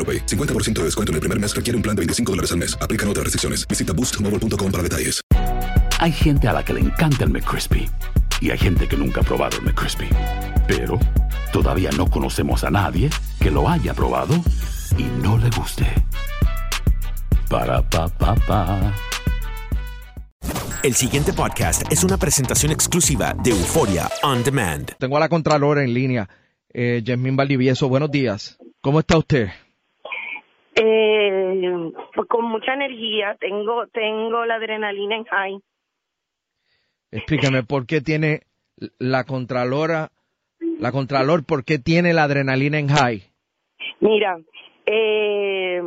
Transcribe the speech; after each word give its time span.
AroPay. 0.00 0.24
50% 0.24 0.78
de 0.80 0.84
descuento 0.84 1.12
en 1.12 1.16
el 1.16 1.20
primer 1.20 1.38
mes 1.38 1.54
requiere 1.54 1.76
un 1.76 1.82
plan 1.82 1.94
de 1.94 2.00
25 2.00 2.32
dólares 2.32 2.52
al 2.52 2.58
mes. 2.58 2.78
Aplican 2.80 3.08
otras 3.08 3.24
restricciones. 3.24 3.68
Visita 3.68 3.92
boostmobile.com 3.92 4.72
para 4.72 4.82
detalles. 4.82 5.20
Hay 6.00 6.12
gente 6.12 6.48
a 6.48 6.54
la 6.54 6.64
que 6.64 6.72
le 6.72 6.80
encanta 6.80 7.24
el 7.24 7.30
McCrispy 7.30 7.86
y 8.40 8.50
hay 8.50 8.56
gente 8.56 8.88
que 8.88 8.96
nunca 8.96 9.20
ha 9.20 9.24
probado 9.24 9.58
el 9.58 9.64
McCrispy. 9.64 10.08
Pero 10.66 10.98
todavía 11.52 11.90
no 11.90 12.08
conocemos 12.08 12.64
a 12.64 12.70
nadie 12.70 13.10
que 13.38 13.50
lo 13.50 13.68
haya 13.68 13.92
probado 13.92 14.34
y 14.96 15.02
no 15.22 15.36
le 15.36 15.50
guste. 15.50 15.86
Para 17.50 17.82
pa 17.82 18.08
pa 18.08 18.34
pa. 18.34 18.94
El 20.82 20.94
siguiente 20.94 21.34
podcast 21.34 21.82
es 21.92 22.02
una 22.02 22.16
presentación 22.16 22.72
exclusiva 22.72 23.34
de 23.34 23.50
Euforia 23.50 24.08
On 24.22 24.42
Demand. 24.42 24.92
Tengo 24.98 25.18
a 25.18 25.20
la 25.20 25.28
Contralora 25.28 25.84
en 25.84 25.92
línea, 25.92 26.30
eh, 26.72 27.02
Yasmín 27.04 27.36
Valdivieso. 27.36 27.90
Buenos 27.90 28.10
días. 28.10 28.56
¿Cómo 28.80 29.00
está 29.00 29.18
usted? 29.18 29.50
Eh, 30.74 31.92
pues 32.14 32.28
con 32.28 32.44
mucha 32.44 32.74
energía, 32.74 33.36
tengo 33.40 33.86
tengo 33.88 34.44
la 34.46 34.54
adrenalina 34.54 35.16
en 35.16 35.24
high. 35.24 35.60
Explíqueme 37.10 37.64
por 37.64 37.86
qué 37.86 38.00
tiene 38.00 38.42
la 38.98 39.24
Contralora, 39.24 40.10
la 40.78 40.92
Contralor, 40.92 41.44
por 41.44 41.64
qué 41.64 41.78
tiene 41.78 42.14
la 42.14 42.24
adrenalina 42.24 42.78
en 42.78 42.88
high. 42.88 43.22
Mira, 44.00 44.38
eh, 44.86 45.82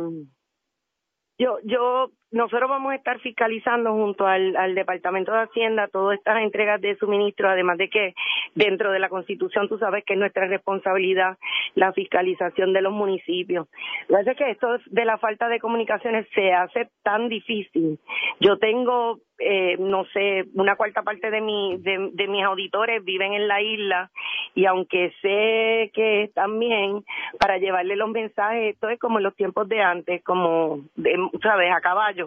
yo 1.38 1.58
yo 1.64 2.10
nosotros 2.34 2.68
vamos 2.68 2.92
a 2.92 2.96
estar 2.96 3.20
fiscalizando 3.20 3.92
junto 3.92 4.26
al, 4.26 4.74
Departamento 4.74 5.32
de 5.32 5.42
Hacienda 5.42 5.86
todas 5.86 6.18
estas 6.18 6.42
entregas 6.42 6.80
de 6.80 6.96
suministro, 6.96 7.48
además 7.48 7.78
de 7.78 7.88
que 7.88 8.14
dentro 8.56 8.90
de 8.90 8.98
la 8.98 9.08
Constitución 9.08 9.68
tú 9.68 9.78
sabes 9.78 10.04
que 10.04 10.14
es 10.14 10.18
nuestra 10.18 10.46
responsabilidad 10.48 11.38
la 11.76 11.92
fiscalización 11.92 12.72
de 12.72 12.82
los 12.82 12.92
municipios. 12.92 13.68
Lo 14.08 14.18
que 14.24 14.30
es 14.32 14.36
que 14.36 14.50
esto 14.50 14.66
de 14.86 15.04
la 15.04 15.16
falta 15.18 15.48
de 15.48 15.60
comunicaciones 15.60 16.26
se 16.34 16.52
hace 16.52 16.88
tan 17.04 17.28
difícil. 17.28 18.00
Yo 18.40 18.58
tengo 18.58 19.20
eh, 19.38 19.76
no 19.78 20.04
sé, 20.12 20.44
una 20.54 20.76
cuarta 20.76 21.02
parte 21.02 21.30
de, 21.30 21.40
mi, 21.40 21.76
de, 21.78 22.28
mis 22.28 22.44
auditores 22.44 23.04
viven 23.04 23.32
en 23.32 23.48
la 23.48 23.60
isla 23.60 24.10
y 24.54 24.64
aunque 24.66 25.12
sé 25.20 25.90
que 25.92 26.30
bien, 26.58 27.04
para 27.40 27.58
llevarle 27.58 27.96
los 27.96 28.10
mensajes, 28.10 28.74
esto 28.74 28.88
es 28.88 28.98
como 29.00 29.18
en 29.18 29.24
los 29.24 29.34
tiempos 29.34 29.68
de 29.68 29.82
antes, 29.82 30.22
como, 30.22 30.84
de, 30.94 31.16
¿sabes?, 31.42 31.72
a 31.72 31.80
caballo. 31.80 32.23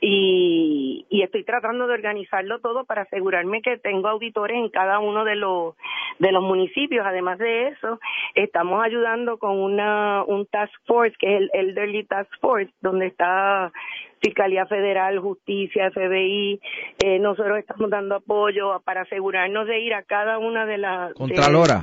Y, 0.00 1.06
y 1.08 1.22
estoy 1.22 1.42
tratando 1.44 1.86
de 1.86 1.94
organizarlo 1.94 2.60
todo 2.60 2.84
para 2.84 3.02
asegurarme 3.02 3.62
que 3.62 3.78
tengo 3.78 4.08
auditores 4.08 4.56
en 4.58 4.68
cada 4.68 4.98
uno 4.98 5.24
de 5.24 5.36
los 5.36 5.74
de 6.18 6.32
los 6.32 6.42
municipios. 6.42 7.04
Además 7.06 7.38
de 7.38 7.68
eso, 7.68 7.98
estamos 8.34 8.84
ayudando 8.84 9.38
con 9.38 9.58
una 9.58 10.22
un 10.24 10.46
task 10.46 10.72
force 10.86 11.14
que 11.18 11.34
es 11.36 11.40
el 11.42 11.50
Elderly 11.54 12.04
Task 12.04 12.30
Force, 12.40 12.70
donde 12.82 13.06
está 13.06 13.72
Fiscalía 14.20 14.66
Federal, 14.66 15.18
Justicia, 15.18 15.90
FBI. 15.90 16.60
Eh, 17.02 17.18
nosotros 17.18 17.58
estamos 17.58 17.88
dando 17.90 18.16
apoyo 18.16 18.80
para 18.84 19.02
asegurarnos 19.02 19.66
de 19.66 19.80
ir 19.80 19.94
a 19.94 20.02
cada 20.02 20.38
una 20.38 20.66
de 20.66 20.78
las. 20.78 21.14
Contralora, 21.14 21.82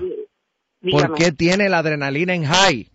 de- 0.82 0.92
¿por 0.92 1.14
qué 1.16 1.32
tiene 1.32 1.68
la 1.70 1.80
adrenalina 1.80 2.34
en 2.36 2.44
high? 2.44 2.88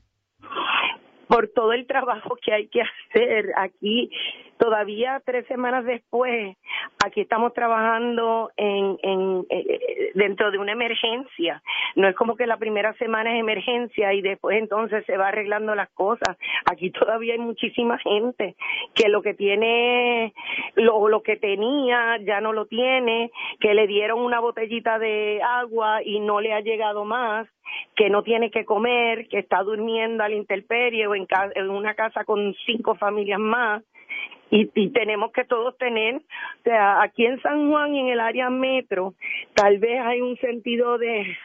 Por 1.29 1.49
todo 1.49 1.73
el 1.73 1.87
trabajo 1.87 2.37
que 2.43 2.53
hay 2.53 2.69
que 2.69 2.83
hacer 2.83 3.53
aquí. 3.57 4.11
Todavía 4.59 5.23
tres 5.25 5.47
semanas 5.47 5.85
después, 5.85 6.57
aquí 7.05 7.21
estamos 7.21 7.55
trabajando 7.55 8.51
en, 8.57 8.99
en 9.03 9.47
eh, 9.51 10.11
dentro 10.15 10.51
de 10.51 10.59
una 10.59 10.73
emergencia. 10.73 11.63
No 11.95 12.09
es 12.09 12.17
como 12.17 12.35
que 12.35 12.47
la 12.47 12.57
primera 12.57 12.93
semana 12.95 13.35
es 13.35 13.41
emergencia 13.41 14.13
y 14.15 14.21
después 14.21 14.59
entonces 14.59 15.05
se 15.07 15.17
va 15.17 15.29
arreglando 15.29 15.77
las 15.77 15.89
cosas. 15.91 16.37
Aquí 16.69 16.91
todavía 16.91 17.35
hay 17.35 17.39
muchísima 17.39 17.99
gente 17.99 18.57
que 18.95 19.09
lo 19.09 19.23
que 19.23 19.35
tiene, 19.35 20.33
lo, 20.75 21.09
lo 21.09 21.23
que 21.23 21.37
tenía 21.37 22.19
ya 22.25 22.41
no 22.41 22.53
lo 22.53 22.67
tiene, 22.67 23.31
que 23.61 23.75
le 23.75 23.87
dieron 23.87 24.19
una 24.19 24.41
botellita 24.41 24.99
de 24.99 25.41
agua 25.41 26.03
y 26.03 26.19
no 26.19 26.41
le 26.41 26.53
ha 26.53 26.61
llegado 26.61 27.05
más 27.05 27.47
que 27.99 28.11
no 28.11 28.23
tiene 28.23 28.53
que 28.53 28.65
comer, 28.65 29.27
que 29.27 29.41
está 29.41 29.65
durmiendo 29.65 30.23
a 30.23 30.29
la 30.29 30.37
intemperie 30.37 31.09
o 31.09 31.17
en, 31.17 31.27
una 31.69 31.95
casa 31.95 32.25
con 32.25 32.55
cinco 32.65 32.95
familias 32.95 33.41
más. 33.41 33.83
Y, 34.51 34.71
y 34.73 34.91
tenemos 34.91 35.33
que 35.33 35.45
todos 35.45 35.77
tener, 35.77 36.15
o 36.15 36.63
sea, 36.63 37.03
aquí 37.03 37.27
en 37.27 37.43
San 37.43 37.69
Juan 37.69 37.97
en 37.97 38.07
el 38.09 38.21
área 38.21 38.51
metro, 38.51 39.15
tal 39.53 39.79
vez 39.79 40.01
hay 40.01 40.21
un 40.21 40.37
sentido 40.37 40.97
de, 40.97 41.37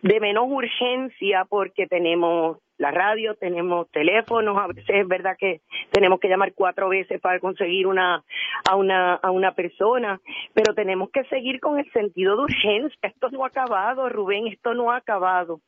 de 0.00 0.20
menos 0.20 0.46
urgencia 0.48 1.44
porque 1.44 1.86
tenemos 1.86 2.56
la 2.78 2.92
radio, 2.92 3.34
tenemos 3.34 3.90
teléfonos, 3.90 4.56
a 4.56 4.68
veces 4.68 4.86
es 4.88 5.08
verdad 5.08 5.36
que 5.38 5.60
tenemos 5.90 6.20
que 6.20 6.28
llamar 6.28 6.52
cuatro 6.54 6.88
veces 6.88 7.20
para 7.20 7.40
conseguir 7.40 7.86
una 7.86 8.24
a 8.68 8.76
una 8.76 9.14
a 9.14 9.30
una 9.30 9.52
persona, 9.52 10.20
pero 10.54 10.74
tenemos 10.74 11.10
que 11.10 11.24
seguir 11.24 11.60
con 11.60 11.78
el 11.78 11.90
sentido 11.92 12.36
de 12.36 12.42
urgencia. 12.42 12.98
Esto 13.02 13.30
no 13.30 13.44
ha 13.44 13.48
acabado, 13.48 14.08
Rubén, 14.08 14.46
esto 14.46 14.74
no 14.74 14.92
ha 14.92 14.96
acabado. 14.96 15.60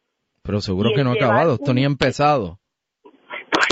Pero 0.42 0.60
seguro 0.60 0.90
Y 0.90 0.94
que 0.94 1.04
no 1.04 1.10
ha 1.10 1.14
acabado, 1.14 1.54
esto 1.54 1.74
ni 1.74 1.82
ha 1.82 1.86
empezado. 1.86 2.59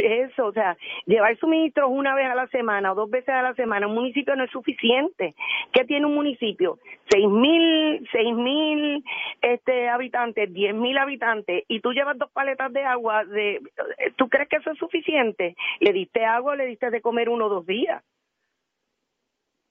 Eso, 0.08 0.46
o 0.46 0.52
sea, 0.52 0.76
llevar 1.06 1.36
suministros 1.36 1.90
una 1.90 2.14
vez 2.14 2.26
a 2.26 2.34
la 2.34 2.46
semana 2.48 2.92
o 2.92 2.94
dos 2.94 3.10
veces 3.10 3.28
a 3.28 3.42
la 3.42 3.54
semana 3.54 3.86
un 3.86 3.94
municipio 3.94 4.34
no 4.36 4.44
es 4.44 4.50
suficiente. 4.50 5.34
¿Qué 5.72 5.84
tiene 5.84 6.06
un 6.06 6.14
municipio? 6.14 6.78
Seis 7.10 7.28
mil, 7.28 8.08
seis 8.10 8.34
mil 8.34 9.04
este, 9.42 9.88
habitantes, 9.88 10.52
diez 10.52 10.74
mil 10.74 10.96
habitantes, 10.96 11.64
y 11.68 11.80
tú 11.80 11.92
llevas 11.92 12.16
dos 12.16 12.30
paletas 12.30 12.72
de 12.72 12.84
agua, 12.84 13.24
de, 13.24 13.60
¿tú 14.16 14.28
crees 14.28 14.48
que 14.48 14.56
eso 14.56 14.70
es 14.70 14.78
suficiente? 14.78 15.56
¿Le 15.80 15.92
diste 15.92 16.24
agua 16.24 16.52
o 16.52 16.56
le 16.56 16.66
diste 16.66 16.90
de 16.90 17.00
comer 17.00 17.28
uno 17.28 17.46
o 17.46 17.50
dos 17.50 17.66
días? 17.66 18.02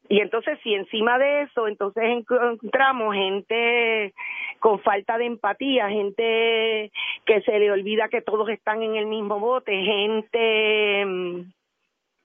Y 0.10 0.22
entonces, 0.22 0.58
si 0.64 0.74
encima 0.74 1.20
de 1.20 1.42
eso, 1.42 1.68
entonces 1.68 2.04
encontramos 2.06 3.14
gente 3.14 4.14
con 4.60 4.80
falta 4.80 5.18
de 5.18 5.26
empatía, 5.26 5.90
gente 5.90 6.92
que 7.28 7.42
se 7.42 7.60
le 7.60 7.70
olvida 7.70 8.08
que 8.10 8.22
todos 8.22 8.50
están 8.50 8.82
en 8.82 8.96
el 8.96 9.06
mismo 9.06 9.40
bote, 9.40 9.72
gente 9.72 11.06
mm, 11.06 11.42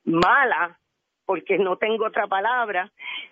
mala, 0.05 0.79
porque 1.27 1.59
no 1.59 1.77
tengo 1.77 2.07
otra 2.07 2.27
palabra, 2.27 2.91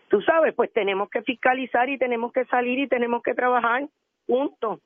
tú 0.09 0.21
sabes, 0.23 0.53
pues 0.55 0.73
tenemos 0.73 1.09
que 1.09 1.23
fiscalizar 1.23 1.89
y 1.89 1.97
tenemos 1.97 2.33
que 2.33 2.45
salir 2.47 2.79
y 2.81 2.89
tenemos 2.89 3.23
que 3.23 3.35
trabajar, 3.35 3.89
punto. 4.27 4.81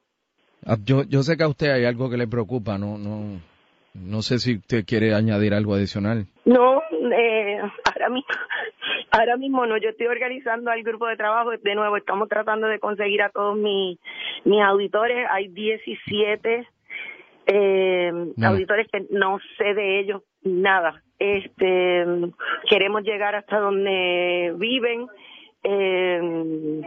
Ah, 0.67 0.77
Yo, 0.85 1.03
yo 1.05 1.23
sé 1.23 1.37
que 1.37 1.45
a 1.45 1.49
usted 1.49 1.71
hay 1.71 1.85
algo 1.87 2.11
que 2.11 2.17
le 2.17 2.29
preocupa, 2.29 2.79
no, 2.79 2.99
no, 2.99 3.41
no 3.95 4.23
sé 4.23 4.39
si 4.39 4.57
usted 4.57 4.85
quiere 4.85 5.15
añadir 5.15 5.55
algo 5.55 5.75
adicional. 5.75 6.27
No, 6.45 6.83
eh, 6.91 7.61
ahora 7.85 8.09
mismo, 8.09 8.29
ahora 9.11 9.37
mismo 9.37 9.67
no. 9.67 9.77
Yo 9.79 9.91
estoy 9.91 10.07
organizando 10.07 10.71
al 10.71 10.83
grupo 10.83 11.07
de 11.07 11.17
trabajo. 11.17 11.51
De 11.51 11.75
nuevo, 11.75 11.97
estamos 11.97 12.29
tratando 12.29 12.67
de 12.67 12.81
conseguir 12.81 13.23
a 13.23 13.31
todos 13.31 13.57
mis, 13.57 13.99
mis 14.45 14.63
auditores. 14.63 15.27
Hay 15.31 15.49
17 15.49 16.67
eh, 17.46 18.12
No. 18.37 18.49
auditores 18.49 18.87
que 18.93 19.06
no 19.11 19.38
sé 19.58 19.75
de 19.75 20.00
ellos 20.00 20.23
nada. 20.43 21.02
este 21.19 22.05
queremos 22.69 23.02
llegar 23.02 23.35
hasta 23.35 23.58
donde 23.58 24.52
viven 24.56 25.06
eh, 25.62 26.81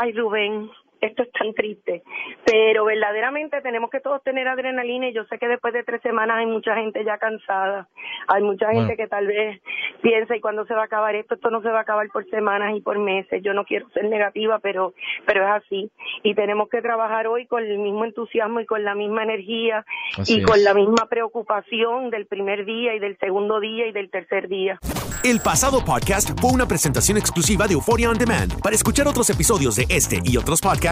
ay 0.00 0.12
Rubén 0.12 0.68
esto 1.02 1.24
es 1.24 1.32
tan 1.32 1.52
triste, 1.52 2.02
pero 2.46 2.84
verdaderamente 2.84 3.60
tenemos 3.60 3.90
que 3.90 4.00
todos 4.00 4.22
tener 4.22 4.46
adrenalina 4.46 5.08
y 5.08 5.12
yo 5.12 5.24
sé 5.24 5.38
que 5.38 5.48
después 5.48 5.74
de 5.74 5.82
tres 5.82 6.00
semanas 6.02 6.38
hay 6.38 6.46
mucha 6.46 6.76
gente 6.76 7.04
ya 7.04 7.18
cansada, 7.18 7.88
hay 8.28 8.42
mucha 8.42 8.70
gente 8.70 8.96
que 8.96 9.08
tal 9.08 9.26
vez 9.26 9.60
piensa 10.00 10.36
y 10.36 10.40
cuándo 10.40 10.64
se 10.66 10.74
va 10.74 10.82
a 10.82 10.84
acabar 10.84 11.14
esto, 11.16 11.34
esto 11.34 11.50
no 11.50 11.60
se 11.60 11.68
va 11.68 11.80
a 11.80 11.82
acabar 11.82 12.06
por 12.08 12.24
semanas 12.30 12.76
y 12.76 12.80
por 12.80 12.98
meses, 12.98 13.42
yo 13.42 13.52
no 13.52 13.64
quiero 13.64 13.88
ser 13.90 14.04
negativa, 14.04 14.60
pero, 14.60 14.94
pero 15.26 15.44
es 15.44 15.64
así 15.64 15.90
y 16.22 16.34
tenemos 16.34 16.68
que 16.68 16.80
trabajar 16.80 17.26
hoy 17.26 17.46
con 17.46 17.64
el 17.64 17.78
mismo 17.78 18.04
entusiasmo 18.04 18.60
y 18.60 18.66
con 18.66 18.84
la 18.84 18.94
misma 18.94 19.24
energía 19.24 19.84
y 20.26 20.42
con 20.42 20.62
la 20.62 20.72
misma 20.72 21.08
preocupación 21.08 22.10
del 22.10 22.26
primer 22.26 22.64
día 22.64 22.94
y 22.94 23.00
del 23.00 23.18
segundo 23.18 23.58
día 23.58 23.88
y 23.88 23.92
del 23.92 24.08
tercer 24.08 24.48
día. 24.48 24.78
El 25.24 25.38
pasado 25.38 25.84
podcast 25.84 26.30
fue 26.40 26.50
una 26.50 26.66
presentación 26.66 27.16
exclusiva 27.16 27.68
de 27.68 27.74
Euphoria 27.74 28.10
On 28.10 28.18
Demand. 28.18 28.60
Para 28.60 28.74
escuchar 28.74 29.06
otros 29.06 29.30
episodios 29.30 29.76
de 29.76 29.86
este 29.88 30.20
y 30.24 30.36
otros 30.36 30.60
podcasts, 30.60 30.91